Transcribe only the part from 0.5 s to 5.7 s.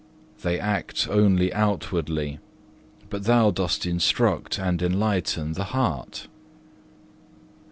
act only outwardly, but Thou dost instruct and enlighten the